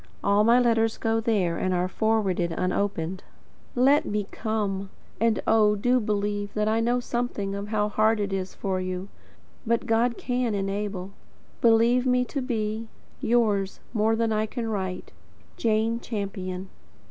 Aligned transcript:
All 0.23 0.43
my 0.43 0.59
letters 0.59 0.97
go 0.97 1.19
there, 1.19 1.57
and 1.59 1.75
are 1.75 1.87
forwarded 1.87 2.51
unopened. 2.51 3.23
LET 3.75 4.03
ME 4.03 4.25
COME. 4.31 4.89
And 5.19 5.43
oh, 5.45 5.75
do 5.75 5.99
believe 5.99 6.51
that 6.55 6.67
I 6.67 6.79
know 6.79 6.99
something 6.99 7.53
of 7.53 7.67
how 7.67 7.87
hard 7.87 8.19
it 8.19 8.33
is 8.33 8.55
for 8.55 8.79
you. 8.81 9.09
But 9.63 9.85
God 9.85 10.17
can 10.17 10.55
"enable." 10.55 11.11
Believe 11.61 12.07
me 12.07 12.25
to 12.25 12.41
be, 12.41 12.87
Yours, 13.19 13.79
more 13.93 14.15
than 14.15 14.33
I 14.33 14.47
can 14.47 14.67
write, 14.69 15.11
Jane 15.55 15.99
Champion. 15.99 16.69